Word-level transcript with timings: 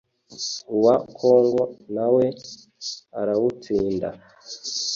uwa 0.75 0.95
Congo 1.17 1.61
nawe 1.95 2.25
arawutsinda 3.19 4.09